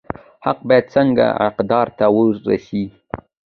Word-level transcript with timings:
حق 0.45 0.59
باید 0.67 0.85
څنګه 0.95 1.25
حقدار 1.43 1.87
ته 1.97 2.05
ورسي؟ 2.17 2.83